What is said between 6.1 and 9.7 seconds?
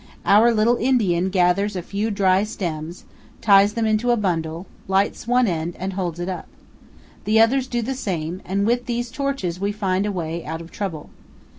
it up. The others do the same, and with these torches